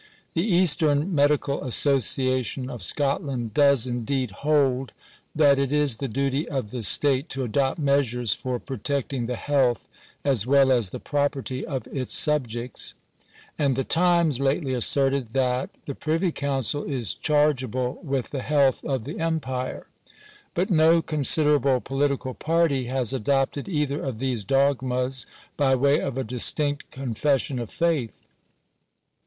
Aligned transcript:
The 0.33 0.41
Eastern 0.41 1.13
Medical 1.13 1.63
Association 1.63 2.71
of 2.71 2.81
Scotland 2.81 3.53
does 3.53 3.85
indeed 3.85 4.31
hold" 4.31 4.93
that 5.35 5.59
it 5.59 5.71
is 5.71 5.97
the 5.97 6.07
duty 6.07 6.49
of 6.49 6.71
the 6.71 6.81
state 6.81 7.29
to 7.29 7.43
adopt 7.43 7.77
measures 7.77 8.33
for 8.33 8.57
protecting 8.57 9.27
the 9.27 9.35
health 9.35 9.87
as 10.25 10.47
well 10.47 10.71
as 10.71 10.89
the 10.89 10.99
property 10.99 11.63
of 11.63 11.85
its 11.85 12.15
sub 12.15 12.47
jects;" 12.47 12.95
and 13.59 13.75
the 13.75 13.83
Times 13.83 14.39
lately 14.39 14.73
asserted 14.73 15.33
that" 15.33 15.69
the 15.85 15.93
Privy 15.93 16.31
Council 16.31 16.83
is 16.83 17.13
chargeable 17.13 17.99
with 18.01 18.31
the 18.31 18.41
health 18.41 18.83
of 18.83 19.05
the 19.05 19.19
Empire;"* 19.19 19.85
but 20.55 20.71
no 20.71 21.03
con 21.03 21.19
siderable 21.21 21.83
political 21.83 22.33
party 22.33 22.85
has 22.85 23.13
adopted 23.13 23.69
either 23.69 24.01
of 24.03 24.17
these 24.17 24.43
dogmas 24.43 25.27
by 25.55 25.75
way 25.75 25.99
of 25.99 26.17
a 26.17 26.23
distinct 26.23 26.89
confession 26.89 27.59
of 27.59 27.69
faith. 27.69 28.25